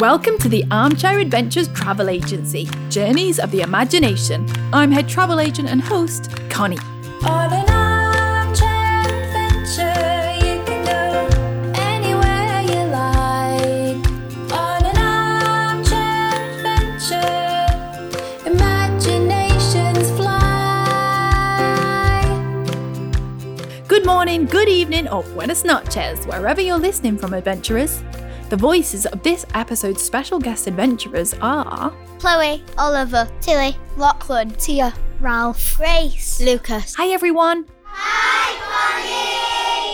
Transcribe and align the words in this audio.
Welcome 0.00 0.38
to 0.38 0.48
the 0.48 0.64
Armchair 0.70 1.18
Adventures 1.18 1.68
Travel 1.74 2.08
Agency, 2.08 2.66
Journeys 2.88 3.38
of 3.38 3.50
the 3.50 3.60
Imagination. 3.60 4.46
I'm 4.72 4.90
head 4.90 5.06
travel 5.06 5.40
agent 5.40 5.68
and 5.68 5.82
host, 5.82 6.30
Connie. 6.48 6.78
On 7.26 7.52
an 7.52 7.68
armchair 7.68 9.02
adventure, 9.04 9.92
you 10.38 10.64
can 10.64 10.86
go 10.86 11.28
anywhere 11.78 12.62
you 12.62 12.82
like. 12.88 14.00
On 14.54 14.82
an 14.86 14.96
armchair 14.96 16.32
adventure, 16.48 17.68
imaginations 18.48 20.10
fly. 20.12 21.44
Good 23.86 24.06
morning, 24.06 24.46
good 24.46 24.70
evening, 24.70 25.08
or 25.08 25.24
buenas 25.24 25.62
noches, 25.62 26.24
wherever 26.24 26.62
you're 26.62 26.78
listening 26.78 27.18
from, 27.18 27.34
adventurers. 27.34 28.02
The 28.50 28.56
voices 28.56 29.06
of 29.06 29.22
this 29.22 29.46
episode's 29.54 30.02
special 30.02 30.40
guest 30.40 30.66
adventurers 30.66 31.34
are 31.34 31.94
Chloe, 32.18 32.64
Oliver, 32.76 33.30
Tilly, 33.40 33.76
Lachlan, 33.96 34.50
Tia, 34.50 34.92
Ralph, 35.20 35.76
Grace, 35.76 36.40
Lucas. 36.40 36.96
Hi 36.96 37.12
everyone! 37.12 37.66
Hi, 37.84 38.50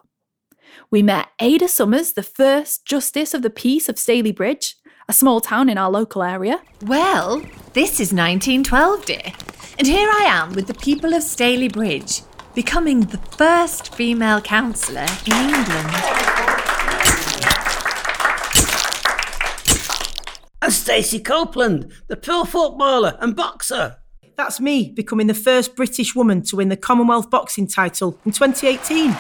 We 0.91 1.05
met 1.05 1.29
Ada 1.39 1.69
Summers, 1.69 2.15
the 2.15 2.25
first 2.25 2.85
Justice 2.85 3.33
of 3.33 3.43
the 3.43 3.49
Peace 3.49 3.89
of 3.89 3.95
Stalybridge, 3.95 4.75
a 5.09 5.13
small 5.13 5.41
town 5.41 5.69
in 5.69 5.79
our 5.79 5.89
local 5.89 6.25
area. 6.25 6.63
Well, 6.83 7.43
this 7.75 8.01
is 8.01 8.13
1912, 8.13 9.05
dear. 9.05 9.33
And 9.79 9.87
here 9.87 10.11
I 10.11 10.25
am 10.25 10.53
with 10.55 10.67
the 10.67 10.75
people 10.75 11.15
of 11.15 11.23
Stalybridge, 11.23 12.23
becoming 12.55 13.01
the 13.03 13.19
first 13.19 13.95
female 13.95 14.41
councillor 14.41 15.07
in 15.27 15.33
England. 15.33 15.91
And 20.63 20.73
Stacey 20.73 21.21
Copeland, 21.21 21.93
the 22.09 22.17
pool 22.17 22.45
footballer 22.45 23.17
and 23.21 23.35
boxer. 23.35 23.97
That's 24.37 24.61
me 24.61 24.91
becoming 24.91 25.27
the 25.27 25.35
first 25.35 25.77
British 25.77 26.15
woman 26.15 26.43
to 26.45 26.57
win 26.57 26.69
the 26.69 26.77
Commonwealth 26.77 27.31
boxing 27.31 27.67
title 27.67 28.19
in 28.25 28.33
2018. 28.33 29.11
The 29.11 29.17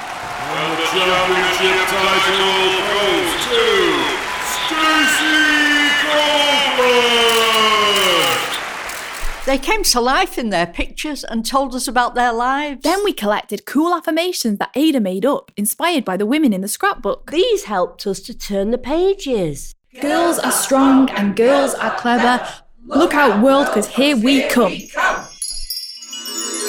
championship 0.90 1.86
title 1.88 2.80
goes 2.88 3.32
to 3.46 3.62
Stacey 4.44 5.36
Copeland. 6.02 7.30
They 9.50 9.58
came 9.58 9.82
to 9.82 10.00
life 10.00 10.38
in 10.38 10.50
their 10.50 10.68
pictures 10.68 11.24
and 11.24 11.44
told 11.44 11.74
us 11.74 11.88
about 11.88 12.14
their 12.14 12.32
lives. 12.32 12.82
Then 12.84 13.02
we 13.02 13.12
collected 13.12 13.66
cool 13.66 13.92
affirmations 13.92 14.60
that 14.60 14.70
Ada 14.76 15.00
made 15.00 15.26
up, 15.26 15.50
inspired 15.56 16.04
by 16.04 16.16
the 16.16 16.24
women 16.24 16.52
in 16.52 16.60
the 16.60 16.68
scrapbook. 16.68 17.32
These 17.32 17.64
helped 17.64 18.06
us 18.06 18.20
to 18.20 18.32
turn 18.32 18.70
the 18.70 18.78
pages. 18.78 19.74
Girls 20.00 20.38
are 20.38 20.52
strong 20.52 21.10
and 21.10 21.34
girls 21.34 21.74
are 21.74 21.96
clever. 21.96 22.46
Look 22.86 23.12
out, 23.12 23.42
world, 23.42 23.66
because 23.66 23.88
here 23.88 24.16
we 24.16 24.46
come. 24.46 24.70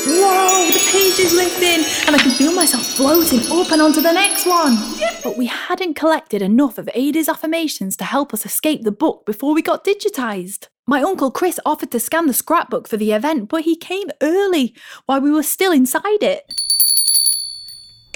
Whoa, 0.07 0.65
the 0.71 0.81
page 0.91 1.19
is 1.19 1.35
lifting, 1.35 1.85
and 2.07 2.15
I 2.15 2.19
can 2.19 2.31
feel 2.31 2.55
myself 2.55 2.83
floating 2.83 3.41
up 3.51 3.71
and 3.71 3.79
onto 3.79 4.01
the 4.01 4.11
next 4.11 4.47
one. 4.47 4.75
But 5.23 5.37
we 5.37 5.45
hadn't 5.45 5.93
collected 5.93 6.41
enough 6.41 6.79
of 6.79 6.89
Ada's 6.95 7.29
affirmations 7.29 7.95
to 7.97 8.05
help 8.05 8.33
us 8.33 8.43
escape 8.43 8.81
the 8.81 8.91
book 8.91 9.23
before 9.27 9.53
we 9.53 9.61
got 9.61 9.85
digitised. 9.85 10.69
My 10.87 11.01
uncle 11.01 11.31
Chris 11.31 11.59
offered 11.65 11.91
to 11.91 11.99
scan 11.99 12.27
the 12.27 12.33
scrapbook 12.33 12.87
for 12.87 12.97
the 12.97 13.11
event, 13.11 13.49
but 13.49 13.61
he 13.61 13.75
came 13.75 14.09
early 14.21 14.75
while 15.05 15.21
we 15.21 15.31
were 15.31 15.43
still 15.43 15.71
inside 15.71 16.23
it. 16.23 16.51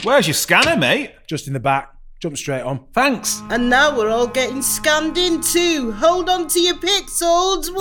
Where's 0.04 0.28
your 0.28 0.34
scanner, 0.34 0.76
mate? 0.76 1.14
Just 1.28 1.48
in 1.48 1.54
the 1.54 1.60
back. 1.60 1.92
Jump 2.20 2.38
straight 2.38 2.62
on. 2.62 2.86
Thanks. 2.94 3.42
And 3.50 3.70
now 3.70 3.96
we're 3.96 4.10
all 4.10 4.28
getting 4.28 4.62
scanned 4.62 5.18
in 5.18 5.42
too. 5.42 5.92
Hold 5.94 6.30
on 6.30 6.48
to 6.48 6.60
your 6.60 6.76
pixels. 6.76 7.70
Whoa! 7.70 7.80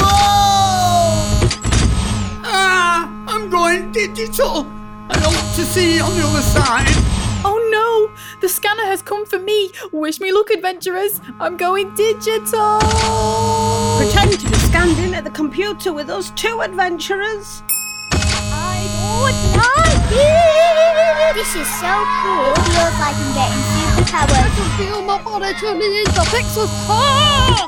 Ah, 2.47 3.25
I'm 3.29 3.49
going 3.49 3.91
digital. 3.93 4.67
I 5.09 5.19
hope 5.19 5.57
to 5.57 5.65
see 5.65 5.97
you 5.97 6.03
on 6.03 6.15
the 6.15 6.27
other 6.27 6.43
side. 6.43 6.87
Oh 7.47 7.59
no, 7.71 8.41
the 8.41 8.49
scanner 8.49 8.85
has 8.85 9.03
come 9.03 9.25
for 9.27 9.39
me. 9.39 9.71
Wish 9.93 10.21
me 10.21 10.33
luck, 10.33 10.51
adventurers. 10.51 11.21
I'm 11.41 11.57
going 11.57 11.95
digital. 11.95 12.81
Pretend 13.97 14.41
to 14.41 14.49
be 14.49 14.57
scanned 14.57 14.99
in 14.99 15.15
at 15.15 15.25
the 15.25 15.31
computer 15.31 15.93
with 15.93 16.11
us 16.11 16.31
two 16.33 16.61
adventurers. 16.61 17.63
I 18.13 18.87
would 19.23 19.39
like 19.57 20.11
it. 20.11 21.35
This 21.35 21.55
is 21.55 21.69
so 21.81 21.93
cool. 22.23 22.53
It 22.53 22.59
feels 22.75 22.97
like 22.99 23.17
I'm 23.17 23.35
getting 23.35 23.63
superpowers. 23.75 24.35
I 24.35 24.51
can 24.55 24.69
feel 24.79 25.03
my 25.03 25.23
body 25.23 25.53
turning 25.55 25.95
into 25.95 26.21
pixels. 26.31 26.71
Ah! 26.89 27.67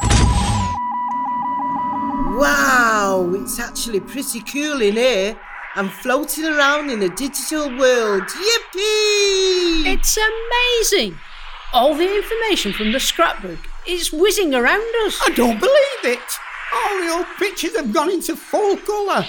Wow, 2.39 3.33
it's 3.35 3.59
actually 3.59 4.01
pretty 4.01 4.41
cool 4.41 4.83
in 4.83 4.95
here. 4.95 5.39
I'm 5.75 5.89
floating 5.89 6.45
around 6.45 6.91
in 6.91 7.03
a 7.03 7.09
digital 7.09 7.69
world. 7.79 8.23
Yippee! 8.23 9.87
It's 9.87 10.19
amazing. 10.19 11.19
All 11.73 11.95
the 11.95 12.17
information 12.17 12.73
from 12.73 12.93
the 12.93 13.01
scrapbook 13.01 13.59
is 13.89 14.13
whizzing 14.13 14.55
around 14.55 14.95
us. 15.07 15.21
I 15.25 15.31
don't 15.31 15.61
believe 15.61 16.05
it. 16.05 16.19
All 16.75 17.01
the 17.01 17.13
old 17.13 17.27
pictures 17.39 17.77
have 17.77 17.93
gone 17.93 18.11
into 18.11 18.37
full 18.37 18.77
colour. 18.77 19.25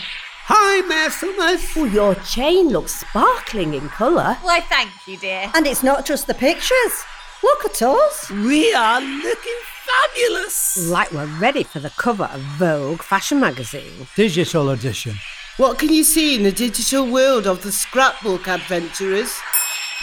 Hi, 0.49 0.81
Mayor 0.87 1.09
Summers. 1.09 1.63
Oh, 1.75 1.85
your 1.85 2.15
chain 2.23 2.69
looks 2.69 3.01
sparkling 3.01 3.73
in 3.73 3.89
colour. 3.89 4.37
Why, 4.41 4.61
thank 4.61 4.89
you, 5.05 5.17
dear. 5.17 5.51
And 5.53 5.67
it's 5.67 5.83
not 5.83 6.05
just 6.05 6.25
the 6.27 6.33
pictures. 6.33 7.03
Look 7.43 7.65
at 7.65 7.81
us. 7.81 8.29
We 8.31 8.73
are 8.73 9.01
looking 9.01 9.59
fabulous. 9.85 10.89
Like 10.89 11.11
we're 11.11 11.39
ready 11.39 11.63
for 11.63 11.79
the 11.79 11.91
cover 11.91 12.25
of 12.25 12.41
Vogue 12.57 13.01
fashion 13.03 13.39
magazine. 13.39 14.07
Digital 14.15 14.69
edition. 14.69 15.15
What 15.57 15.79
can 15.79 15.89
you 15.89 16.03
see 16.03 16.35
in 16.35 16.43
the 16.43 16.51
digital 16.51 17.11
world 17.11 17.45
of 17.47 17.63
the 17.63 17.71
scrapbook 17.71 18.47
adventurers? 18.47 19.33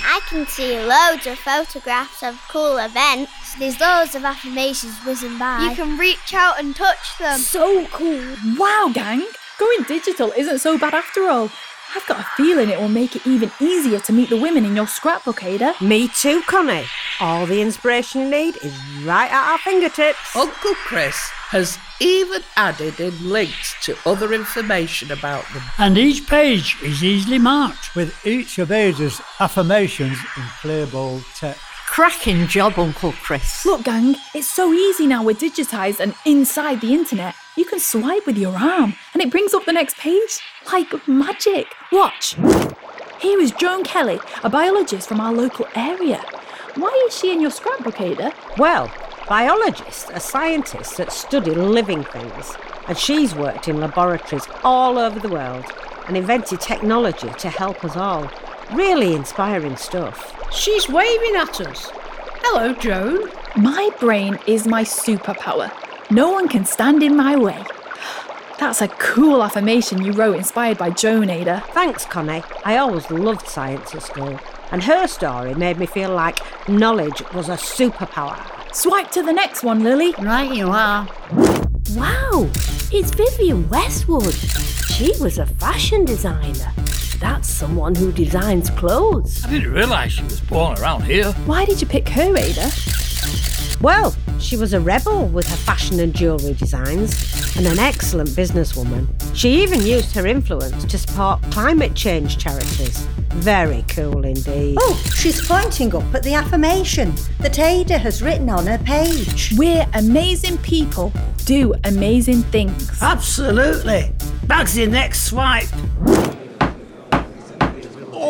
I 0.02 0.20
can 0.28 0.46
see 0.46 0.78
loads 0.78 1.26
of 1.26 1.38
photographs 1.38 2.22
of 2.22 2.40
cool 2.48 2.78
events. 2.78 3.54
There's 3.58 3.78
loads 3.80 4.14
of 4.14 4.24
affirmations 4.24 4.96
whizzing 5.04 5.38
by. 5.38 5.68
You 5.68 5.76
can 5.76 5.96
reach 5.98 6.34
out 6.34 6.58
and 6.58 6.74
touch 6.74 7.18
them. 7.18 7.38
So 7.38 7.86
cool. 7.86 8.36
Wow, 8.56 8.90
gang. 8.92 9.24
Going 9.58 9.82
digital 9.86 10.32
isn't 10.36 10.58
so 10.58 10.78
bad 10.78 10.94
after 10.94 11.28
all. 11.28 11.50
I've 11.96 12.06
got 12.06 12.20
a 12.20 12.26
feeling 12.36 12.70
it 12.70 12.80
will 12.80 12.88
make 12.88 13.14
it 13.14 13.26
even 13.26 13.52
easier 13.60 14.00
to 14.00 14.12
meet 14.12 14.28
the 14.28 14.36
women 14.36 14.64
in 14.64 14.74
your 14.74 14.86
scrapbook, 14.86 15.44
Ada. 15.44 15.74
Me 15.80 16.08
too, 16.08 16.42
Connie. 16.42 16.84
All 17.20 17.46
the 17.46 17.60
inspiration 17.62 18.22
you 18.22 18.30
need 18.30 18.56
is 18.62 18.76
right 19.04 19.30
at 19.30 19.52
our 19.52 19.58
fingertips. 19.58 20.34
Uncle 20.34 20.74
Chris 20.74 21.16
has 21.50 21.78
even 22.00 22.42
added 22.56 22.98
in 22.98 23.30
links 23.30 23.76
to 23.84 23.96
other 24.04 24.32
information 24.32 25.12
about 25.12 25.44
them. 25.54 25.62
And 25.78 25.96
each 25.96 26.26
page 26.26 26.76
is 26.82 27.04
easily 27.04 27.38
marked. 27.38 27.94
With 27.94 28.26
each 28.26 28.58
of 28.58 28.72
Ada's 28.72 29.20
affirmations 29.38 30.18
in 30.36 30.42
clear 30.60 30.86
bold 30.86 31.24
text. 31.36 31.60
Cracking 31.94 32.48
job, 32.48 32.76
Uncle 32.76 33.12
Chris. 33.12 33.64
Look, 33.64 33.84
gang, 33.84 34.16
it's 34.34 34.50
so 34.50 34.72
easy 34.72 35.06
now 35.06 35.22
we're 35.22 35.36
digitised 35.36 36.00
and 36.00 36.12
inside 36.26 36.80
the 36.80 36.92
internet. 36.92 37.36
You 37.56 37.64
can 37.64 37.78
swipe 37.78 38.26
with 38.26 38.36
your 38.36 38.56
arm 38.56 38.96
and 39.12 39.22
it 39.22 39.30
brings 39.30 39.54
up 39.54 39.64
the 39.64 39.72
next 39.72 39.96
page 39.98 40.40
like 40.72 41.06
magic. 41.06 41.68
Watch. 41.92 42.34
Here 43.20 43.38
is 43.38 43.52
Joan 43.52 43.84
Kelly, 43.84 44.18
a 44.42 44.50
biologist 44.50 45.06
from 45.06 45.20
our 45.20 45.32
local 45.32 45.68
area. 45.76 46.20
Why 46.74 46.90
is 47.06 47.16
she 47.16 47.30
in 47.30 47.40
your 47.40 47.52
scrapbook, 47.52 48.00
Ada? 48.00 48.32
Well, 48.58 48.92
biologists 49.28 50.10
are 50.10 50.18
scientists 50.18 50.96
that 50.96 51.12
study 51.12 51.52
living 51.52 52.02
things, 52.02 52.56
and 52.88 52.98
she's 52.98 53.36
worked 53.36 53.68
in 53.68 53.78
laboratories 53.78 54.48
all 54.64 54.98
over 54.98 55.20
the 55.20 55.28
world. 55.28 55.64
and 56.06 56.16
invented 56.16 56.60
technology 56.60 57.30
to 57.38 57.48
help 57.48 57.84
us 57.84 57.96
all. 57.96 58.30
Really 58.72 59.14
inspiring 59.14 59.76
stuff. 59.76 60.32
She's 60.52 60.88
waving 60.88 61.36
at 61.36 61.60
us. 61.60 61.90
Hello, 62.42 62.72
Joan. 62.72 63.30
My 63.56 63.90
brain 64.00 64.38
is 64.46 64.66
my 64.66 64.82
superpower. 64.82 65.70
No 66.10 66.30
one 66.30 66.48
can 66.48 66.64
stand 66.64 67.02
in 67.02 67.16
my 67.16 67.36
way. 67.36 67.62
That's 68.58 68.82
a 68.82 68.88
cool 68.88 69.42
affirmation 69.42 70.04
you 70.04 70.12
wrote 70.12 70.36
inspired 70.36 70.78
by 70.78 70.90
Joan 70.90 71.28
Ada. 71.28 71.64
Thanks, 71.68 72.04
Connie. 72.04 72.42
I 72.64 72.76
always 72.76 73.10
loved 73.10 73.48
science 73.48 73.94
at 73.94 74.02
school, 74.02 74.38
and 74.70 74.82
her 74.84 75.06
story 75.06 75.54
made 75.54 75.78
me 75.78 75.86
feel 75.86 76.14
like 76.14 76.38
knowledge 76.68 77.22
was 77.32 77.48
a 77.48 77.56
superpower. 77.56 78.38
Swipe 78.74 79.10
to 79.12 79.22
the 79.22 79.32
next 79.32 79.62
one, 79.62 79.82
Lily. 79.84 80.14
Right, 80.18 80.52
you 80.52 80.68
are. 80.68 81.08
Wow, 81.90 82.48
it's 82.92 83.10
Vivienne 83.10 83.68
Westwood. 83.68 84.34
She 84.34 85.12
was 85.20 85.38
a 85.38 85.46
fashion 85.46 86.04
designer. 86.04 86.72
That's 87.24 87.48
someone 87.48 87.94
who 87.94 88.12
designs 88.12 88.68
clothes. 88.68 89.42
I 89.46 89.48
didn't 89.48 89.72
realise 89.72 90.12
she 90.12 90.22
was 90.24 90.42
born 90.42 90.78
around 90.78 91.04
here. 91.04 91.32
Why 91.46 91.64
did 91.64 91.80
you 91.80 91.86
pick 91.86 92.06
her, 92.10 92.36
Ada? 92.36 92.70
Well, 93.80 94.14
she 94.38 94.58
was 94.58 94.74
a 94.74 94.80
rebel 94.80 95.28
with 95.28 95.48
her 95.48 95.56
fashion 95.56 96.00
and 96.00 96.14
jewellery 96.14 96.52
designs 96.52 97.56
and 97.56 97.66
an 97.66 97.78
excellent 97.78 98.28
businesswoman. 98.28 99.08
She 99.34 99.62
even 99.62 99.80
used 99.80 100.14
her 100.14 100.26
influence 100.26 100.84
to 100.84 100.98
support 100.98 101.40
climate 101.44 101.94
change 101.94 102.36
charities. 102.36 102.98
Very 103.36 103.86
cool 103.88 104.22
indeed. 104.26 104.76
Oh, 104.78 105.02
she's 105.14 105.48
pointing 105.48 105.96
up 105.96 106.14
at 106.14 106.24
the 106.24 106.34
affirmation 106.34 107.14
that 107.40 107.58
Ada 107.58 107.96
has 107.96 108.22
written 108.22 108.50
on 108.50 108.66
her 108.66 108.78
page. 108.78 109.54
We're 109.56 109.86
amazing 109.94 110.58
people, 110.58 111.10
do 111.46 111.72
amazing 111.84 112.42
things. 112.42 113.00
Absolutely. 113.00 114.12
Bugsy, 114.46 114.86
next 114.90 115.22
swipe. 115.22 115.70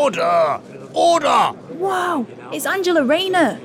Order! 0.05 0.61
Order! 0.93 1.53
Wow, 1.77 2.27
it's 2.53 2.67
Angela 2.67 3.03
Rayner. 3.03 3.59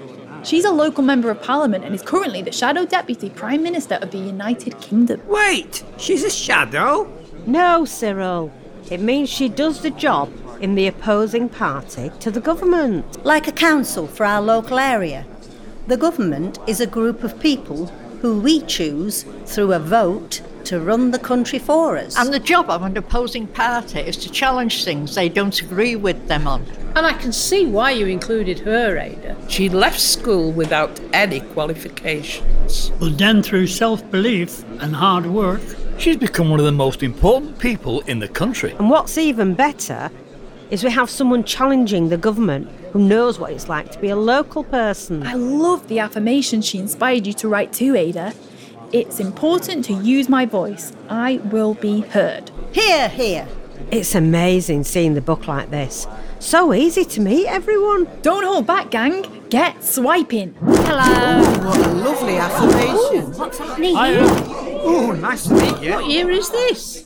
She's 0.45 0.63
a 0.63 0.71
local 0.71 1.03
member 1.03 1.29
of 1.29 1.43
parliament 1.43 1.83
and 1.83 1.93
is 1.93 2.01
currently 2.01 2.41
the 2.41 2.53
shadow 2.53 2.85
deputy 2.85 3.29
prime 3.29 3.61
minister 3.61 3.95
of 3.95 4.11
the 4.11 4.19
United 4.19 4.79
Kingdom. 4.79 5.21
Wait, 5.27 5.83
she's 5.97 6.23
a 6.23 6.29
shadow? 6.29 7.11
No, 7.45 7.83
Cyril. 7.83 8.53
It 8.89 9.01
means 9.01 9.29
she 9.29 9.49
does 9.49 9.81
the 9.81 9.89
job 9.89 10.31
in 10.61 10.75
the 10.75 10.87
opposing 10.87 11.49
party 11.49 12.09
to 12.21 12.31
the 12.31 12.39
government. 12.39 13.25
Like 13.25 13.49
a 13.49 13.51
council 13.51 14.07
for 14.07 14.25
our 14.25 14.41
local 14.41 14.79
area. 14.79 15.25
The 15.87 15.97
government 15.97 16.57
is 16.67 16.79
a 16.79 16.87
group 16.87 17.21
of 17.25 17.41
people 17.41 17.87
who 18.21 18.39
we 18.39 18.61
choose 18.61 19.23
through 19.45 19.73
a 19.73 19.79
vote 19.79 20.39
to 20.69 20.79
run 20.79 21.09
the 21.09 21.17
country 21.17 21.57
for 21.57 21.97
us. 21.97 22.15
And 22.15 22.31
the 22.31 22.39
job 22.39 22.69
of 22.69 22.83
an 22.83 22.95
opposing 22.95 23.47
party 23.47 24.01
is 24.01 24.15
to 24.17 24.29
challenge 24.29 24.83
things 24.83 25.15
they 25.15 25.27
don't 25.27 25.59
agree 25.63 25.95
with 25.95 26.27
them 26.27 26.47
on. 26.47 26.63
And 26.95 27.07
I 27.07 27.13
can 27.13 27.31
see 27.31 27.65
why 27.65 27.89
you 27.89 28.05
included 28.05 28.59
her, 28.59 28.95
Ada. 28.95 29.35
She 29.49 29.67
left 29.67 29.99
school 29.99 30.51
without 30.51 30.99
any 31.11 31.39
qualifications. 31.39 32.91
But 32.99 33.17
then, 33.17 33.41
through 33.41 33.65
self 33.65 33.99
belief 34.11 34.63
and 34.79 34.95
hard 34.95 35.25
work, 35.25 35.61
she's 35.97 36.17
become 36.17 36.51
one 36.51 36.59
of 36.59 36.67
the 36.67 36.71
most 36.71 37.01
important 37.01 37.57
people 37.57 38.01
in 38.01 38.19
the 38.19 38.27
country. 38.27 38.73
And 38.73 38.91
what's 38.91 39.17
even 39.17 39.55
better 39.55 40.11
is 40.69 40.83
we 40.83 40.91
have 40.91 41.09
someone 41.09 41.43
challenging 41.43 42.09
the 42.09 42.17
government 42.17 42.69
who 42.93 42.99
knows 42.99 43.39
what 43.39 43.51
it's 43.51 43.69
like 43.69 43.91
to 43.93 43.97
be 43.99 44.09
a 44.09 44.15
local 44.15 44.63
person. 44.63 45.25
I 45.25 45.33
love 45.33 45.87
the 45.87 45.97
affirmation 45.97 46.61
she 46.61 46.77
inspired 46.77 47.25
you 47.25 47.33
to 47.33 47.47
write 47.47 47.73
to, 47.73 47.95
Ada. 47.95 48.33
It's 48.91 49.19
important 49.19 49.85
to 49.85 49.93
use 49.93 50.29
my 50.29 50.45
voice. 50.45 50.93
I 51.09 51.37
will 51.45 51.75
be 51.75 52.01
heard. 52.01 52.49
Here, 52.71 53.07
here. 53.09 53.47
It's 53.91 54.15
amazing 54.15 54.83
seeing 54.83 55.13
the 55.13 55.21
book 55.21 55.47
like 55.47 55.69
this. 55.69 56.07
So 56.39 56.73
easy 56.73 57.05
to 57.05 57.21
meet 57.21 57.47
everyone. 57.47 58.07
Don't 58.21 58.43
hold 58.43 58.65
back, 58.65 58.89
gang. 58.91 59.25
Get 59.49 59.83
swiping. 59.83 60.53
Hello. 60.61 61.65
what 61.67 61.77
a 61.77 61.91
lovely 61.93 62.37
affirmation. 62.37 63.33
What's 63.37 63.57
happening 63.57 63.95
here? 63.95 64.19
uh, 64.23 64.79
Oh, 64.81 65.11
nice 65.11 65.47
to 65.47 65.53
meet 65.53 65.81
you. 65.83 65.93
What 65.93 66.07
year 66.07 66.29
is 66.31 66.49
this? 66.49 67.05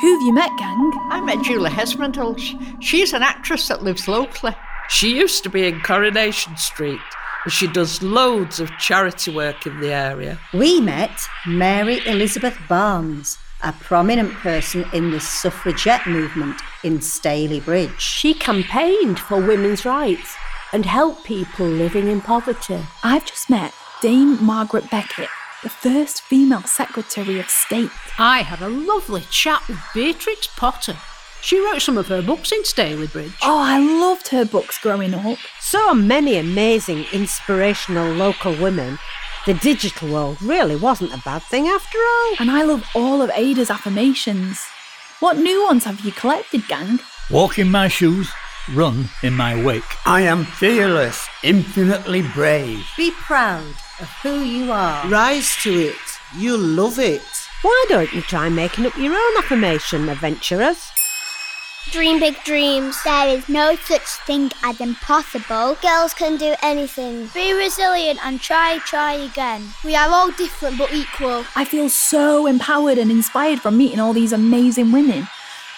Who've 0.00 0.22
you 0.22 0.34
met, 0.34 0.50
gang? 0.58 0.92
I 1.10 1.20
met 1.24 1.42
Julia 1.44 1.70
Hesmondhalgh. 1.70 2.82
She's 2.82 3.12
an 3.12 3.22
actress 3.22 3.68
that 3.68 3.82
lives 3.82 4.06
locally. 4.06 4.54
She 4.88 5.16
used 5.16 5.42
to 5.44 5.48
be 5.48 5.66
in 5.66 5.80
Coronation 5.80 6.56
Street, 6.58 7.00
and 7.00 7.23
she 7.48 7.66
does 7.66 8.02
loads 8.02 8.60
of 8.60 8.70
charity 8.78 9.34
work 9.34 9.66
in 9.66 9.80
the 9.80 9.92
area. 9.92 10.38
We 10.52 10.80
met 10.80 11.20
Mary 11.46 12.00
Elizabeth 12.06 12.58
Barnes, 12.68 13.38
a 13.62 13.72
prominent 13.72 14.32
person 14.34 14.84
in 14.92 15.10
the 15.10 15.20
suffragette 15.20 16.06
movement 16.06 16.60
in 16.82 16.98
Stalybridge. 16.98 17.98
She 17.98 18.34
campaigned 18.34 19.18
for 19.18 19.40
women's 19.40 19.84
rights 19.84 20.34
and 20.72 20.84
helped 20.84 21.24
people 21.24 21.66
living 21.66 22.08
in 22.08 22.20
poverty. 22.20 22.80
I've 23.02 23.26
just 23.26 23.48
met 23.48 23.72
Dame 24.02 24.42
Margaret 24.44 24.90
Beckett, 24.90 25.28
the 25.62 25.68
first 25.68 26.22
female 26.22 26.62
Secretary 26.62 27.38
of 27.38 27.48
State. 27.48 27.90
I 28.18 28.42
had 28.42 28.60
a 28.60 28.68
lovely 28.68 29.22
chat 29.30 29.66
with 29.68 29.78
Beatrix 29.94 30.48
Potter. 30.56 30.96
She 31.44 31.60
wrote 31.60 31.82
some 31.82 31.98
of 31.98 32.08
her 32.08 32.22
books 32.22 32.52
in 32.52 32.62
Stalybridge. 32.62 33.34
Oh, 33.42 33.58
I 33.58 33.78
loved 33.78 34.28
her 34.28 34.46
books 34.46 34.78
growing 34.78 35.12
up. 35.12 35.36
So 35.60 35.92
many 35.92 36.36
amazing, 36.38 37.04
inspirational 37.12 38.10
local 38.14 38.54
women. 38.56 38.98
The 39.44 39.52
digital 39.52 40.08
world 40.08 40.40
really 40.40 40.74
wasn't 40.74 41.12
a 41.12 41.20
bad 41.22 41.42
thing 41.42 41.66
after 41.68 41.98
all. 41.98 42.34
And 42.40 42.50
I 42.50 42.62
love 42.62 42.88
all 42.94 43.20
of 43.20 43.30
Ada's 43.34 43.68
affirmations. 43.68 44.58
What 45.20 45.36
new 45.36 45.62
ones 45.64 45.84
have 45.84 46.00
you 46.00 46.12
collected, 46.12 46.66
gang? 46.66 47.00
walk 47.30 47.58
in 47.58 47.70
my 47.70 47.88
shoes, 47.88 48.30
run 48.72 49.10
in 49.22 49.34
my 49.34 49.62
wake. 49.62 49.82
I 50.06 50.22
am 50.22 50.46
fearless, 50.46 51.28
infinitely 51.42 52.22
brave. 52.22 52.86
Be 52.96 53.10
proud 53.10 53.74
of 54.00 54.08
who 54.22 54.40
you 54.40 54.72
are. 54.72 55.06
Rise 55.10 55.54
to 55.62 55.70
it. 55.70 55.96
You'll 56.34 56.58
love 56.58 56.98
it. 56.98 57.22
Why 57.60 57.84
don't 57.90 58.12
you 58.14 58.22
try 58.22 58.48
making 58.48 58.86
up 58.86 58.96
your 58.96 59.12
own 59.12 59.36
affirmation, 59.38 60.08
adventurers? 60.08 60.90
Dream 61.90 62.18
big 62.18 62.42
dreams. 62.44 62.96
There 63.04 63.28
is 63.28 63.48
no 63.48 63.76
such 63.76 64.06
thing 64.26 64.50
as 64.64 64.80
impossible. 64.80 65.76
Girls 65.80 66.12
can 66.14 66.36
do 66.36 66.54
anything. 66.62 67.28
Be 67.34 67.52
resilient 67.52 68.18
and 68.24 68.40
try, 68.40 68.78
try 68.78 69.12
again. 69.12 69.68
We 69.84 69.94
are 69.94 70.08
all 70.08 70.30
different 70.32 70.78
but 70.78 70.92
equal. 70.92 71.44
I 71.54 71.64
feel 71.64 71.88
so 71.88 72.46
empowered 72.46 72.98
and 72.98 73.10
inspired 73.10 73.60
from 73.60 73.76
meeting 73.78 74.00
all 74.00 74.12
these 74.12 74.32
amazing 74.32 74.90
women. 74.92 75.28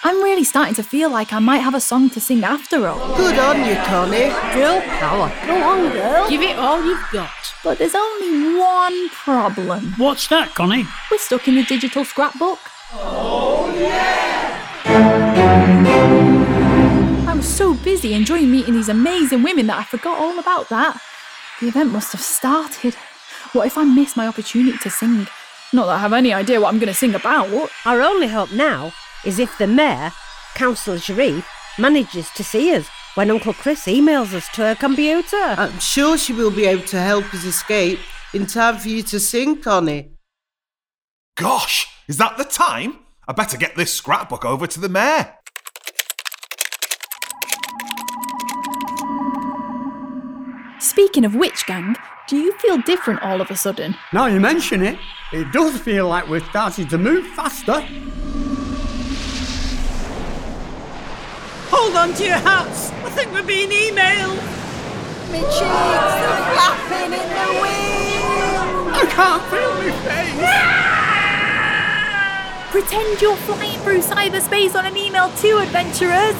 I'm 0.04 0.22
really 0.22 0.44
starting 0.44 0.74
to 0.76 0.82
feel 0.82 1.10
like 1.10 1.32
I 1.32 1.40
might 1.40 1.58
have 1.58 1.74
a 1.74 1.80
song 1.80 2.08
to 2.10 2.20
sing 2.20 2.44
after 2.44 2.86
all. 2.86 3.16
Good 3.16 3.38
on 3.38 3.58
you, 3.68 3.74
Connie. 3.74 4.30
Girl 4.54 4.80
power. 4.82 5.32
Go 5.46 5.62
on, 5.62 5.92
girl. 5.92 6.28
Give 6.30 6.42
it 6.42 6.56
all 6.56 6.82
you've 6.84 7.04
got. 7.12 7.30
But 7.64 7.78
there's 7.78 7.94
only 7.96 8.56
one 8.58 9.08
problem. 9.10 9.94
What's 9.96 10.28
that, 10.28 10.54
Connie? 10.54 10.84
We're 11.10 11.18
stuck 11.18 11.48
in 11.48 11.56
the 11.56 11.64
digital 11.64 12.04
scrapbook. 12.04 12.60
I 12.92 13.25
so 17.56 17.72
busy 17.72 18.12
enjoying 18.12 18.50
meeting 18.50 18.74
these 18.74 18.90
amazing 18.90 19.42
women 19.42 19.66
that 19.66 19.78
I 19.78 19.84
forgot 19.84 20.18
all 20.18 20.38
about 20.38 20.68
that. 20.68 21.00
The 21.58 21.68
event 21.68 21.90
must 21.90 22.12
have 22.12 22.20
started. 22.20 22.94
What 23.54 23.66
if 23.66 23.78
I 23.78 23.84
miss 23.84 24.14
my 24.14 24.26
opportunity 24.26 24.76
to 24.76 24.90
sing? 24.90 25.26
Not 25.72 25.86
that 25.86 25.92
I 25.92 25.98
have 25.98 26.12
any 26.12 26.34
idea 26.34 26.60
what 26.60 26.68
I'm 26.68 26.78
going 26.78 26.92
to 26.92 26.94
sing 26.94 27.14
about. 27.14 27.70
Our 27.86 28.02
only 28.02 28.28
hope 28.28 28.52
now 28.52 28.92
is 29.24 29.38
if 29.38 29.56
the 29.56 29.66
mayor, 29.66 30.12
Councillor 30.54 30.98
Sharif, 30.98 31.48
manages 31.78 32.28
to 32.32 32.44
see 32.44 32.74
us 32.74 32.88
when 33.14 33.30
Uncle 33.30 33.54
Chris 33.54 33.86
emails 33.86 34.34
us 34.34 34.50
to 34.50 34.60
her 34.60 34.74
computer. 34.74 35.54
I'm 35.56 35.78
sure 35.78 36.18
she 36.18 36.34
will 36.34 36.50
be 36.50 36.66
able 36.66 36.84
to 36.88 37.00
help 37.00 37.32
us 37.32 37.44
escape 37.44 38.00
in 38.34 38.44
time 38.44 38.76
for 38.76 38.88
you 38.88 39.02
to 39.04 39.18
sing, 39.18 39.62
Connie. 39.62 40.10
Gosh, 41.38 41.90
is 42.06 42.18
that 42.18 42.36
the 42.36 42.44
time? 42.44 42.98
I 43.26 43.32
better 43.32 43.56
get 43.56 43.76
this 43.76 43.94
scrapbook 43.94 44.44
over 44.44 44.66
to 44.66 44.78
the 44.78 44.90
mayor. 44.90 45.32
Speaking 50.78 51.24
of 51.24 51.34
which, 51.34 51.66
gang, 51.66 51.96
do 52.28 52.36
you 52.36 52.52
feel 52.58 52.76
different 52.78 53.22
all 53.22 53.40
of 53.40 53.50
a 53.50 53.56
sudden? 53.56 53.96
Now 54.12 54.26
you 54.26 54.38
mention 54.38 54.82
it, 54.82 54.98
it 55.32 55.50
does 55.52 55.78
feel 55.80 56.06
like 56.08 56.28
we're 56.28 56.44
starting 56.50 56.86
to 56.88 56.98
move 56.98 57.26
faster. 57.28 57.80
Hold 61.70 61.96
on 61.96 62.12
to 62.14 62.24
your 62.24 62.36
hats. 62.36 62.90
I 62.90 63.10
think 63.10 63.32
we're 63.32 63.42
being 63.42 63.70
emailed. 63.70 64.36
Me 65.32 65.40
cheeks 65.40 65.62
are 65.62 66.54
flapping 66.54 67.12
in 67.12 67.28
the 67.28 67.48
wind. 67.62 68.96
I 68.96 69.06
can't 69.10 69.42
feel 69.50 69.74
my 69.74 69.90
face. 70.04 70.40
Ah! 70.44 71.06
Pretend 72.70 73.20
you're 73.22 73.36
flying 73.36 73.78
through 73.80 74.00
cyberspace 74.00 74.74
on 74.74 74.84
an 74.84 74.96
email 74.96 75.30
too, 75.36 75.56
adventurers! 75.58 76.36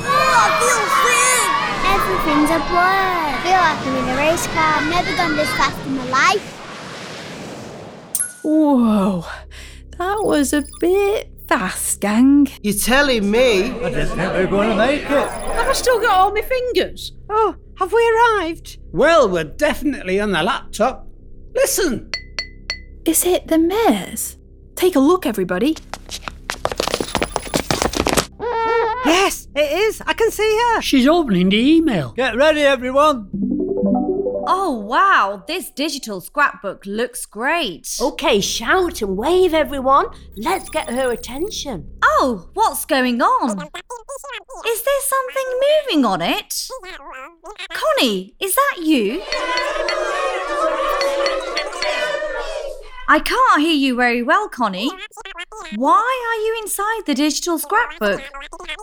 Oh, 0.00 1.27
Everything's 1.94 2.50
a 2.50 2.58
blur. 2.68 2.78
I 2.78 3.40
feel 3.42 3.60
like 3.66 3.80
I'm 3.86 3.96
in 3.96 4.08
a 4.08 4.16
race 4.16 4.46
car. 4.48 4.74
I've 4.76 4.88
never 4.90 5.16
gone 5.16 5.36
this 5.36 5.50
fast 5.56 5.78
in 5.86 5.96
my 5.96 6.08
life. 6.08 6.54
Whoa, 8.42 9.24
That 9.98 10.18
was 10.22 10.52
a 10.52 10.62
bit 10.80 11.30
fast, 11.48 12.00
gang. 12.00 12.48
You're 12.62 12.74
telling 12.74 13.30
me? 13.30 13.64
I 13.70 13.90
didn't 13.90 14.16
think 14.16 14.32
we 14.32 14.40
were 14.44 14.46
going 14.46 14.70
to 14.70 14.76
make 14.76 15.02
it. 15.02 15.08
Have 15.08 15.68
I 15.68 15.72
still 15.72 16.00
got 16.00 16.16
all 16.16 16.32
my 16.32 16.42
fingers? 16.42 17.12
Oh, 17.28 17.54
have 17.78 17.92
we 17.92 18.00
arrived? 18.40 18.78
Well, 18.92 19.28
we're 19.28 19.44
definitely 19.44 20.20
on 20.20 20.32
the 20.32 20.42
laptop. 20.42 21.06
Listen. 21.54 22.10
Is 23.04 23.24
it 23.24 23.48
the 23.48 23.58
mayor's? 23.58 24.36
Take 24.76 24.94
a 24.96 25.00
look, 25.00 25.26
everybody. 25.26 25.76
Yes, 29.04 29.47
it 29.58 29.72
is. 29.72 30.00
I 30.06 30.12
can 30.12 30.30
see 30.30 30.58
her. 30.74 30.80
She's 30.82 31.06
opening 31.06 31.48
the 31.50 31.58
email. 31.58 32.12
Get 32.12 32.36
ready, 32.36 32.62
everyone. 32.62 33.28
Oh, 34.50 34.72
wow, 34.72 35.44
this 35.46 35.70
digital 35.70 36.22
scrapbook 36.22 36.86
looks 36.86 37.26
great. 37.26 37.98
Okay, 38.00 38.40
shout 38.40 39.02
and 39.02 39.14
wave, 39.14 39.52
everyone. 39.52 40.06
Let's 40.36 40.70
get 40.70 40.88
her 40.88 41.10
attention. 41.12 41.90
Oh, 42.02 42.48
what's 42.54 42.86
going 42.86 43.20
on? 43.20 43.50
Is 44.66 44.82
there 44.82 45.02
something 45.02 45.60
moving 45.68 46.04
on 46.06 46.22
it? 46.22 46.68
Connie, 47.74 48.34
is 48.40 48.54
that 48.54 48.76
you? 48.82 49.22
I 53.10 53.20
can't 53.20 53.60
hear 53.60 53.74
you 53.74 53.96
very 53.96 54.22
well, 54.22 54.48
Connie. 54.48 54.90
Why 55.76 55.92
are 56.28 56.40
you 56.44 56.58
inside 56.62 57.02
the 57.06 57.14
digital 57.14 57.58
scrapbook? 57.58 58.22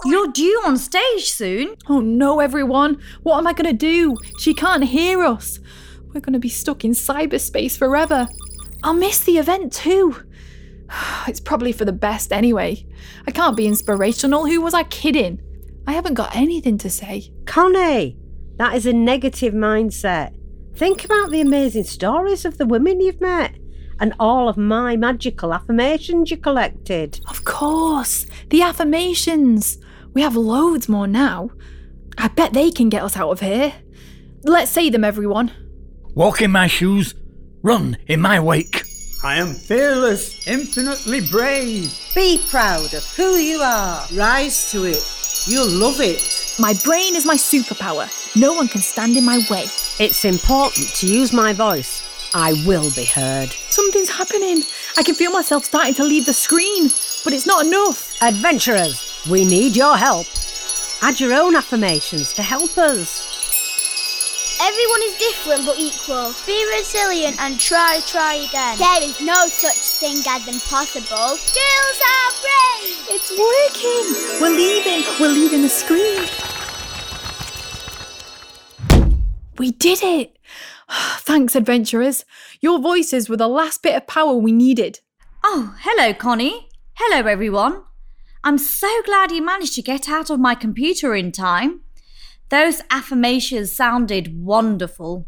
You're 0.05 0.27
due 0.27 0.61
on 0.65 0.77
stage 0.77 1.31
soon. 1.31 1.75
Oh 1.89 1.99
no, 1.99 2.39
everyone. 2.39 3.01
What 3.23 3.39
am 3.39 3.47
I 3.47 3.53
going 3.53 3.65
to 3.65 3.73
do? 3.73 4.17
She 4.39 4.53
can't 4.53 4.83
hear 4.83 5.23
us. 5.23 5.59
We're 6.07 6.21
going 6.21 6.33
to 6.33 6.39
be 6.39 6.49
stuck 6.49 6.85
in 6.85 6.91
cyberspace 6.91 7.77
forever. 7.77 8.27
I'll 8.83 8.93
miss 8.93 9.19
the 9.19 9.37
event 9.37 9.73
too. 9.73 10.15
It's 11.27 11.39
probably 11.39 11.71
for 11.71 11.85
the 11.85 11.91
best 11.91 12.31
anyway. 12.31 12.85
I 13.27 13.31
can't 13.31 13.57
be 13.57 13.65
inspirational. 13.65 14.45
Who 14.45 14.61
was 14.61 14.75
I 14.75 14.83
kidding? 14.83 15.41
I 15.87 15.93
haven't 15.93 16.13
got 16.13 16.35
anything 16.35 16.77
to 16.79 16.89
say. 16.89 17.31
Connie, 17.45 18.15
that 18.57 18.75
is 18.75 18.85
a 18.85 18.93
negative 18.93 19.53
mindset. 19.55 20.35
Think 20.75 21.03
about 21.03 21.31
the 21.31 21.41
amazing 21.41 21.85
stories 21.85 22.45
of 22.45 22.59
the 22.59 22.65
women 22.67 23.01
you've 23.01 23.21
met 23.21 23.55
and 23.99 24.13
all 24.19 24.49
of 24.49 24.57
my 24.57 24.95
magical 24.95 25.53
affirmations 25.53 26.29
you 26.29 26.37
collected. 26.37 27.19
Of 27.27 27.43
course, 27.45 28.27
the 28.49 28.61
affirmations. 28.61 29.79
We 30.15 30.21
have 30.21 30.37
loads 30.37 30.87
more 30.87 31.07
now. 31.07 31.51
I 32.17 32.29
bet 32.29 32.53
they 32.53 32.71
can 32.71 32.87
get 32.87 33.03
us 33.03 33.17
out 33.17 33.31
of 33.31 33.41
here. 33.41 33.73
Let's 34.43 34.71
say 34.71 34.89
them, 34.89 35.03
everyone. 35.03 35.51
Walk 36.15 36.41
in 36.41 36.51
my 36.51 36.67
shoes, 36.67 37.13
run 37.61 37.97
in 38.07 38.21
my 38.21 38.39
wake. 38.39 38.83
I 39.23 39.35
am 39.35 39.53
fearless, 39.53 40.47
infinitely 40.47 41.19
brave. 41.29 41.93
Be 42.15 42.41
proud 42.49 42.93
of 42.93 43.03
who 43.15 43.35
you 43.35 43.59
are. 43.59 44.05
Rise 44.15 44.71
to 44.71 44.85
it. 44.85 45.03
You'll 45.47 45.67
love 45.67 45.99
it. 45.99 46.21
My 46.59 46.73
brain 46.85 47.17
is 47.17 47.25
my 47.25 47.35
superpower. 47.35 48.07
No 48.39 48.53
one 48.53 48.69
can 48.69 48.81
stand 48.81 49.17
in 49.17 49.25
my 49.25 49.39
way. 49.49 49.63
It's 49.99 50.23
important 50.23 50.87
to 50.95 51.07
use 51.07 51.33
my 51.33 51.51
voice. 51.51 52.03
I 52.33 52.53
will 52.65 52.89
be 52.95 53.05
heard. 53.05 53.49
Something's 53.49 54.09
happening. 54.09 54.63
I 54.97 55.03
can 55.03 55.15
feel 55.15 55.31
myself 55.31 55.65
starting 55.65 55.93
to 55.95 56.03
leave 56.03 56.25
the 56.25 56.33
screen, 56.33 56.89
but 57.23 57.33
it's 57.33 57.45
not 57.45 57.65
enough. 57.65 58.21
Adventurers, 58.21 59.04
we 59.29 59.43
need 59.43 59.75
your 59.75 59.97
help. 59.97 60.27
Add 61.01 61.19
your 61.19 61.33
own 61.33 61.55
affirmations 61.55 62.33
to 62.33 62.43
help 62.43 62.77
us. 62.77 63.33
Everyone 64.61 65.01
is 65.03 65.17
different 65.17 65.65
but 65.65 65.77
equal. 65.77 66.33
Be 66.45 66.65
resilient 66.77 67.39
and 67.39 67.59
try, 67.59 67.99
try 68.07 68.35
again. 68.35 68.77
There 68.77 69.03
is 69.03 69.19
no 69.21 69.45
such 69.47 69.99
thing 69.99 70.17
as 70.27 70.47
impossible. 70.47 71.37
Girls 71.37 71.99
are 72.13 72.31
brave! 72.41 73.05
It's 73.09 73.31
working. 73.31 74.41
We're 74.41 74.55
leaving. 74.55 75.03
We're 75.19 75.33
leaving 75.33 75.61
the 75.61 75.69
screen. 75.69 76.25
We 79.57 79.71
did 79.71 79.99
it. 80.01 80.37
Thanks, 80.89 81.55
adventurers. 81.55 82.25
Your 82.61 82.79
voices 82.79 83.29
were 83.29 83.37
the 83.37 83.47
last 83.47 83.83
bit 83.83 83.95
of 83.95 84.07
power 84.07 84.33
we 84.33 84.51
needed. 84.51 84.99
Oh, 85.43 85.75
hello, 85.81 86.13
Connie. 86.13 86.69
Hello, 86.93 87.27
everyone. 87.27 87.83
I'm 88.45 88.59
so 88.59 89.01
glad 89.05 89.31
you 89.31 89.43
managed 89.43 89.73
to 89.73 89.81
get 89.81 90.07
out 90.07 90.29
of 90.29 90.39
my 90.39 90.53
computer 90.53 91.15
in 91.15 91.31
time. 91.31 91.81
Those 92.49 92.79
affirmations 92.91 93.75
sounded 93.75 94.39
wonderful. 94.39 95.25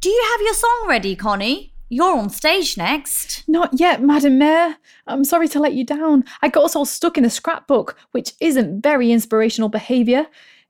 Do 0.00 0.08
you 0.08 0.26
have 0.32 0.40
your 0.40 0.54
song 0.54 0.86
ready, 0.88 1.14
Connie? 1.14 1.74
You're 1.90 2.16
on 2.16 2.30
stage 2.30 2.78
next. 2.78 3.44
Not 3.46 3.78
yet, 3.78 4.02
Madam 4.02 4.38
Mayor. 4.38 4.76
I'm 5.06 5.22
sorry 5.22 5.48
to 5.48 5.60
let 5.60 5.74
you 5.74 5.84
down. 5.84 6.24
I 6.40 6.48
got 6.48 6.64
us 6.64 6.74
all 6.74 6.86
stuck 6.86 7.18
in 7.18 7.24
the 7.24 7.28
scrapbook, 7.28 7.98
which 8.12 8.32
isn't 8.40 8.80
very 8.80 9.12
inspirational 9.12 9.68
behaviour. 9.68 10.26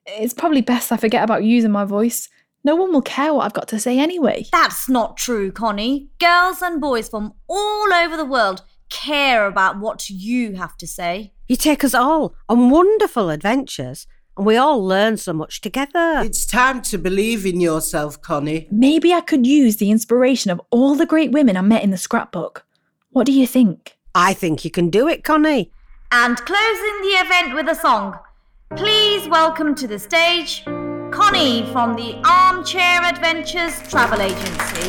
It's 0.06 0.34
probably 0.34 0.62
best 0.62 0.90
I 0.90 0.96
forget 0.96 1.22
about 1.22 1.44
using 1.44 1.70
my 1.70 1.84
voice. 1.84 2.28
No 2.64 2.74
one 2.74 2.92
will 2.92 3.00
care 3.00 3.32
what 3.32 3.44
I've 3.44 3.52
got 3.52 3.68
to 3.68 3.78
say 3.78 3.96
anyway. 3.96 4.44
That's 4.50 4.88
not 4.88 5.16
true, 5.16 5.52
Connie. 5.52 6.10
Girls 6.18 6.62
and 6.62 6.80
boys 6.80 7.08
from 7.08 7.34
all 7.46 7.92
over 7.92 8.16
the 8.16 8.24
world 8.24 8.62
care 8.88 9.46
about 9.46 9.78
what 9.78 10.10
you 10.10 10.56
have 10.56 10.76
to 10.78 10.86
say. 10.88 11.32
You 11.50 11.56
take 11.56 11.82
us 11.82 11.94
all 11.94 12.36
on 12.48 12.70
wonderful 12.70 13.28
adventures, 13.28 14.06
and 14.36 14.46
we 14.46 14.56
all 14.56 14.86
learn 14.86 15.16
so 15.16 15.32
much 15.32 15.60
together. 15.60 16.22
It's 16.24 16.46
time 16.46 16.80
to 16.82 16.96
believe 16.96 17.44
in 17.44 17.60
yourself, 17.60 18.22
Connie. 18.22 18.68
Maybe 18.70 19.12
I 19.12 19.20
could 19.20 19.44
use 19.44 19.78
the 19.78 19.90
inspiration 19.90 20.52
of 20.52 20.60
all 20.70 20.94
the 20.94 21.06
great 21.06 21.32
women 21.32 21.56
I 21.56 21.62
met 21.62 21.82
in 21.82 21.90
the 21.90 21.96
scrapbook. 21.96 22.64
What 23.10 23.26
do 23.26 23.32
you 23.32 23.48
think? 23.48 23.96
I 24.14 24.32
think 24.32 24.64
you 24.64 24.70
can 24.70 24.90
do 24.90 25.08
it, 25.08 25.24
Connie. 25.24 25.72
And 26.12 26.36
closing 26.36 27.00
the 27.02 27.16
event 27.18 27.56
with 27.56 27.68
a 27.68 27.74
song. 27.74 28.16
Please 28.76 29.26
welcome 29.28 29.74
to 29.74 29.88
the 29.88 29.98
stage 29.98 30.62
Connie 30.64 31.66
from 31.72 31.96
the 31.96 32.14
Armchair 32.24 33.02
Adventures 33.02 33.76
Travel 33.90 34.20
Agency. 34.20 34.88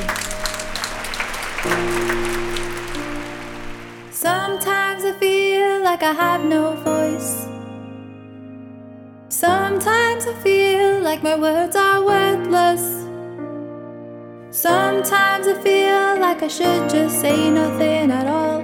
Like 5.92 6.04
I 6.04 6.14
have 6.14 6.46
no 6.46 6.74
voice. 6.90 7.32
Sometimes 9.28 10.26
I 10.26 10.34
feel 10.42 11.02
like 11.02 11.22
my 11.22 11.36
words 11.36 11.76
are 11.76 12.02
worthless. 12.02 12.84
Sometimes 14.52 15.48
I 15.48 15.56
feel 15.68 16.18
like 16.26 16.44
I 16.44 16.48
should 16.48 16.90
just 16.90 17.20
say 17.20 17.50
nothing 17.50 18.10
at 18.10 18.26
all. 18.26 18.62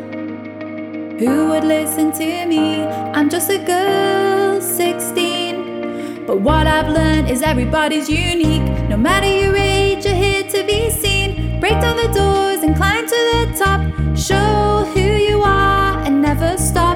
Who 1.22 1.50
would 1.50 1.66
listen 1.66 2.14
to 2.14 2.46
me? 2.46 2.86
I'm 3.18 3.30
just 3.30 3.50
a 3.50 3.60
girl, 3.74 4.62
16. 4.62 6.24
But 6.26 6.40
what 6.40 6.66
I've 6.66 6.88
learned 6.88 7.30
is 7.30 7.42
everybody's 7.42 8.10
unique. 8.10 8.68
No 8.88 8.96
matter 8.96 9.28
your 9.28 9.58
age, 9.58 10.06
you're 10.06 10.16
here 10.16 10.44
to 10.44 10.64
be 10.64 10.90
seen. 10.90 11.60
Break 11.60 11.78
down 11.82 11.98
the 11.98 12.10
doors 12.22 12.64
and 12.64 12.74
climb 12.74 13.06
to 13.06 13.20
the 13.34 13.44
top. 13.64 13.82
Show 14.16 14.86
who 14.94 15.08
you 15.30 15.42
are 15.42 16.00
and 16.06 16.22
never 16.22 16.58
stop. 16.58 16.87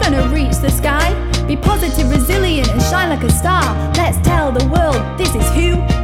You're 0.00 0.10
gonna 0.10 0.34
reach 0.34 0.56
the 0.58 0.70
sky. 0.70 1.14
Be 1.46 1.56
positive, 1.56 2.10
resilient, 2.10 2.68
and 2.68 2.82
shine 2.82 3.08
like 3.10 3.22
a 3.22 3.32
star. 3.32 3.62
Let's 3.94 4.18
tell 4.26 4.52
the 4.52 4.66
world 4.68 5.18
this 5.18 5.34
is 5.34 5.48
who 5.52 5.99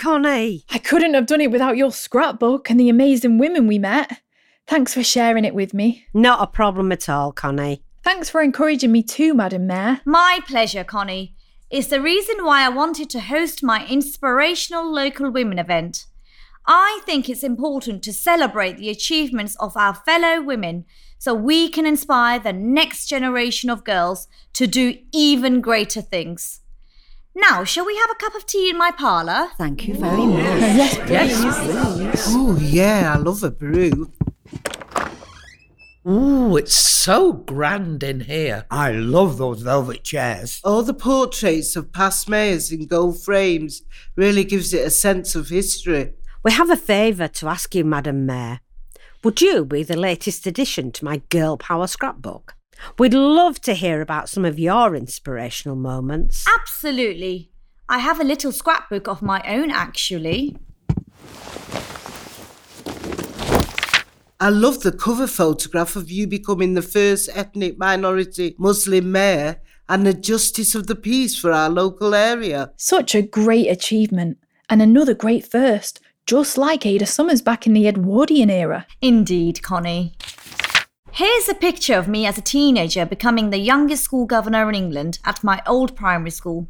Connie. 0.00 0.64
I 0.70 0.78
couldn't 0.78 1.12
have 1.12 1.26
done 1.26 1.42
it 1.42 1.50
without 1.50 1.76
your 1.76 1.92
scrapbook 1.92 2.70
and 2.70 2.80
the 2.80 2.88
amazing 2.88 3.36
women 3.36 3.66
we 3.66 3.78
met. 3.78 4.22
Thanks 4.66 4.94
for 4.94 5.04
sharing 5.04 5.44
it 5.44 5.54
with 5.54 5.74
me. 5.74 6.06
Not 6.14 6.42
a 6.42 6.46
problem 6.46 6.90
at 6.90 7.10
all, 7.10 7.32
Connie. 7.32 7.82
Thanks 8.02 8.30
for 8.30 8.40
encouraging 8.40 8.92
me 8.92 9.02
too, 9.02 9.34
Madam 9.34 9.66
Mayor. 9.66 10.00
My 10.06 10.40
pleasure, 10.48 10.84
Connie. 10.84 11.36
It's 11.68 11.88
the 11.88 12.00
reason 12.00 12.46
why 12.46 12.64
I 12.64 12.70
wanted 12.70 13.10
to 13.10 13.20
host 13.20 13.62
my 13.62 13.86
inspirational 13.88 14.90
local 14.90 15.30
women 15.30 15.58
event. 15.58 16.06
I 16.66 17.02
think 17.04 17.28
it's 17.28 17.44
important 17.44 18.02
to 18.04 18.12
celebrate 18.14 18.78
the 18.78 18.88
achievements 18.88 19.54
of 19.56 19.76
our 19.76 19.94
fellow 19.94 20.40
women 20.40 20.86
so 21.18 21.34
we 21.34 21.68
can 21.68 21.84
inspire 21.84 22.38
the 22.38 22.54
next 22.54 23.04
generation 23.06 23.68
of 23.68 23.84
girls 23.84 24.28
to 24.54 24.66
do 24.66 24.96
even 25.12 25.60
greater 25.60 26.00
things. 26.00 26.59
Now, 27.40 27.64
shall 27.64 27.86
we 27.86 27.96
have 27.96 28.10
a 28.10 28.14
cup 28.14 28.34
of 28.34 28.46
tea 28.46 28.70
in 28.70 28.76
my 28.78 28.90
parlour? 28.90 29.48
Thank 29.56 29.88
you 29.88 29.94
very 29.94 30.26
much. 30.26 30.38
Yes, 30.60 30.96
Yes, 31.08 32.24
Oh, 32.28 32.58
yeah, 32.60 33.14
I 33.14 33.18
love 33.18 33.42
a 33.42 33.50
brew. 33.50 34.10
Ooh, 36.06 36.56
it's 36.56 36.74
so 36.76 37.32
grand 37.32 38.02
in 38.02 38.20
here. 38.20 38.66
I 38.70 38.92
love 38.92 39.38
those 39.38 39.62
velvet 39.62 40.02
chairs. 40.02 40.60
All 40.64 40.82
the 40.82 40.94
portraits 40.94 41.76
of 41.76 41.92
past 41.92 42.28
mayors 42.28 42.72
in 42.72 42.86
gold 42.86 43.22
frames 43.22 43.82
really 44.16 44.44
gives 44.44 44.72
it 44.72 44.86
a 44.86 44.90
sense 44.90 45.34
of 45.34 45.48
history. 45.48 46.12
We 46.42 46.52
have 46.52 46.70
a 46.70 46.76
favour 46.76 47.28
to 47.28 47.48
ask 47.48 47.74
you, 47.74 47.84
Madam 47.84 48.24
Mayor. 48.26 48.60
Would 49.22 49.42
you 49.42 49.64
be 49.66 49.82
the 49.82 49.96
latest 49.98 50.46
addition 50.46 50.90
to 50.92 51.04
my 51.04 51.18
Girl 51.28 51.58
Power 51.58 51.86
scrapbook? 51.86 52.54
We'd 52.98 53.14
love 53.14 53.60
to 53.62 53.74
hear 53.74 54.00
about 54.00 54.28
some 54.28 54.44
of 54.44 54.58
your 54.58 54.94
inspirational 54.94 55.76
moments. 55.76 56.46
Absolutely. 56.60 57.50
I 57.88 57.98
have 57.98 58.20
a 58.20 58.24
little 58.24 58.52
scrapbook 58.52 59.08
of 59.08 59.22
my 59.22 59.42
own, 59.46 59.70
actually. 59.70 60.56
I 64.42 64.48
love 64.48 64.80
the 64.80 64.92
cover 64.92 65.26
photograph 65.26 65.96
of 65.96 66.10
you 66.10 66.26
becoming 66.26 66.74
the 66.74 66.82
first 66.82 67.28
ethnic 67.34 67.78
minority 67.78 68.54
Muslim 68.58 69.12
mayor 69.12 69.60
and 69.88 70.06
the 70.06 70.14
justice 70.14 70.74
of 70.74 70.86
the 70.86 70.94
peace 70.94 71.38
for 71.38 71.52
our 71.52 71.68
local 71.68 72.14
area. 72.14 72.72
Such 72.76 73.14
a 73.14 73.22
great 73.22 73.68
achievement. 73.68 74.38
And 74.70 74.80
another 74.80 75.14
great 75.14 75.44
first, 75.44 76.00
just 76.26 76.56
like 76.56 76.86
Ada 76.86 77.06
Summers 77.06 77.42
back 77.42 77.66
in 77.66 77.72
the 77.72 77.88
Edwardian 77.88 78.50
era. 78.50 78.86
Indeed, 79.02 79.62
Connie. 79.62 80.14
Here's 81.12 81.48
a 81.48 81.54
picture 81.54 81.94
of 81.94 82.06
me 82.06 82.24
as 82.24 82.38
a 82.38 82.42
teenager 82.42 83.04
becoming 83.04 83.50
the 83.50 83.58
youngest 83.58 84.04
school 84.04 84.26
governor 84.26 84.68
in 84.68 84.76
England 84.76 85.18
at 85.24 85.42
my 85.42 85.60
old 85.66 85.96
primary 85.96 86.30
school. 86.30 86.68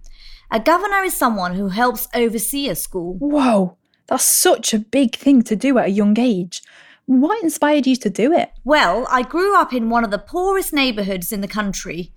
A 0.51 0.59
governor 0.59 1.03
is 1.05 1.15
someone 1.15 1.55
who 1.55 1.69
helps 1.69 2.09
oversee 2.15 2.69
a 2.69 2.75
school. 2.75 3.15
Whoa, 3.19 3.77
that's 4.07 4.25
such 4.25 4.73
a 4.73 4.79
big 4.79 5.15
thing 5.15 5.43
to 5.43 5.55
do 5.55 5.79
at 5.79 5.87
a 5.87 5.91
young 5.91 6.19
age. 6.19 6.63
What 7.05 7.43
inspired 7.43 7.87
you 7.87 7.97
to 7.97 8.09
do 8.09 8.33
it? 8.33 8.51
Well, 8.65 9.07
I 9.11 9.23
grew 9.23 9.55
up 9.57 9.75
in 9.75 9.91
one 9.91 10.05
of 10.05 10.11
the 10.11 10.19
poorest 10.19 10.73
neighbourhoods 10.73 11.33
in 11.33 11.43
the 11.43 11.49
country, 11.49 12.13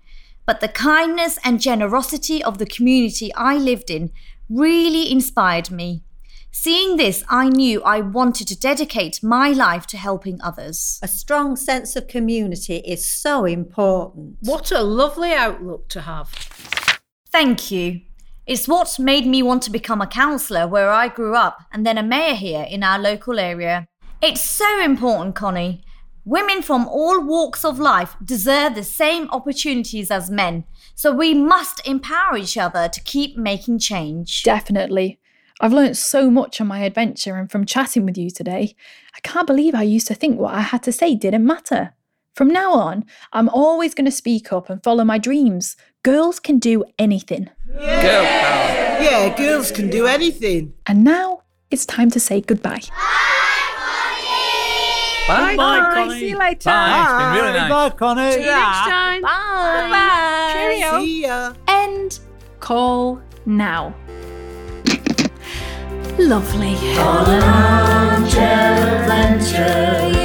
but 0.46 0.62
the 0.62 0.70
kindness 0.70 1.38
and 1.44 1.60
generosity 1.60 2.44
of 2.44 2.58
the 2.58 2.66
community 2.66 3.34
I 3.36 3.58
lived 3.58 3.90
in 3.90 4.12
really 4.50 5.12
inspired 5.12 5.72
me. 5.72 6.04
Seeing 6.56 6.98
this, 6.98 7.24
I 7.30 7.50
knew 7.50 7.82
I 7.82 8.02
wanted 8.02 8.48
to 8.48 8.60
dedicate 8.60 9.24
my 9.24 9.50
life 9.50 9.88
to 9.88 9.98
helping 9.98 10.40
others. 10.40 11.00
A 11.02 11.08
strong 11.08 11.56
sense 11.56 11.96
of 11.96 12.08
community 12.08 12.78
is 12.86 13.04
so 13.10 13.44
important. 13.46 14.38
What 14.42 14.72
a 14.72 14.84
lovely 14.84 15.34
outlook 15.34 15.90
to 15.90 16.02
have. 16.02 16.30
Thank 17.32 17.72
you. 17.72 18.02
It's 18.46 18.68
what 18.68 19.00
made 19.00 19.26
me 19.26 19.42
want 19.42 19.64
to 19.64 19.72
become 19.72 20.00
a 20.00 20.08
councillor 20.08 20.68
where 20.68 20.92
I 20.92 21.08
grew 21.08 21.36
up 21.36 21.58
and 21.72 21.88
then 21.88 21.98
a 21.98 22.04
mayor 22.04 22.36
here 22.36 22.68
in 22.70 22.84
our 22.84 23.00
local 23.00 23.40
area. 23.40 23.88
It's 24.22 24.42
so 24.42 24.80
important, 24.80 25.34
Connie. 25.34 25.84
Women 26.24 26.62
from 26.62 26.88
all 26.88 27.20
walks 27.26 27.66
of 27.66 27.80
life 27.80 28.16
deserve 28.24 28.76
the 28.76 28.84
same 28.84 29.28
opportunities 29.32 30.12
as 30.12 30.30
men, 30.30 30.66
so 30.94 31.12
we 31.12 31.34
must 31.34 31.86
empower 31.88 32.38
each 32.38 32.58
other 32.58 32.88
to 32.90 33.02
keep 33.02 33.38
making 33.38 33.80
change. 33.80 34.44
Definitely. 34.44 35.20
I've 35.64 35.72
learnt 35.72 35.96
so 35.96 36.30
much 36.30 36.60
on 36.60 36.68
my 36.68 36.80
adventure 36.80 37.38
and 37.38 37.50
from 37.50 37.66
chatting 37.66 38.06
with 38.06 38.18
you 38.18 38.30
today. 38.30 38.76
I 39.16 39.22
can't 39.22 39.48
believe 39.48 39.74
I 39.74 39.84
used 39.84 40.08
to 40.08 40.14
think 40.14 40.38
what 40.38 40.54
I 40.54 40.60
had 40.60 40.84
to 40.84 40.92
say 40.92 41.16
didn't 41.16 41.46
matter. 41.46 41.94
From 42.36 42.50
now 42.50 42.74
on, 42.74 43.06
I'm 43.32 43.48
always 43.48 43.94
going 43.94 44.04
to 44.04 44.12
speak 44.12 44.52
up 44.52 44.70
and 44.70 44.84
follow 44.84 45.06
my 45.06 45.18
dreams. 45.18 45.78
Girls 46.04 46.42
can 46.42 46.60
do 46.60 46.84
anything. 47.00 47.50
Girl 47.78 48.26
power. 48.26 49.04
Yeah, 49.04 49.34
girls 49.38 49.72
can 49.72 49.90
do 49.90 50.06
anything. 50.06 50.74
And 50.86 51.06
now 51.06 51.44
it's 51.72 51.86
time 51.86 52.12
to 52.12 52.20
say 52.20 52.42
goodbye. 52.42 52.82
Bye. 55.30 55.56
Bye, 55.56 55.92
Connie. 55.94 56.20
See 56.20 56.30
you 56.32 56.38
later. 56.38 56.70
Bye. 56.72 57.04
It's 57.04 57.24
been 57.24 57.42
really 57.42 57.58
nice. 57.58 57.70
Bye, 57.70 57.90
Connie. 57.92 58.32
See 58.34 58.40
you 58.42 58.48
next 58.48 58.90
time. 58.90 59.22
Bye. 59.22 59.88
Bye. 59.90 60.52
Cheerio. 60.54 61.00
See 61.00 61.22
ya. 61.22 61.54
End 61.70 62.20
call 62.60 63.22
now. 63.46 63.96
Lovely. 66.20 66.74
You 66.74 66.96
can 66.96 68.24
go 68.32 70.23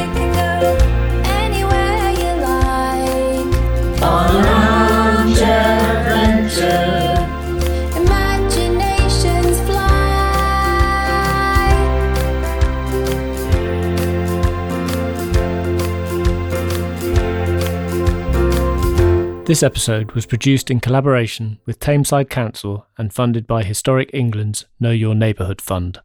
This 19.48 19.62
episode 19.62 20.12
was 20.12 20.26
produced 20.26 20.70
in 20.70 20.78
collaboration 20.78 21.58
with 21.64 21.80
Tameside 21.80 22.28
Council 22.28 22.86
and 22.98 23.10
funded 23.10 23.46
by 23.46 23.62
Historic 23.62 24.10
England's 24.12 24.66
Know 24.78 24.90
Your 24.90 25.14
Neighbourhood 25.14 25.62
Fund, 25.62 26.02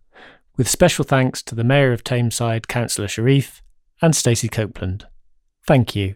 with 0.56 0.70
special 0.70 1.04
thanks 1.04 1.44
to 1.44 1.54
the 1.54 1.66
Mayor 1.66 1.92
of 1.92 2.06
Tameside, 2.06 2.70
Councillor 2.70 3.10
Sharif, 3.10 3.62
and 4.02 4.16
Stacey 4.16 4.48
Copeland. 4.48 5.08
Thank 5.68 5.94
you. 5.94 6.16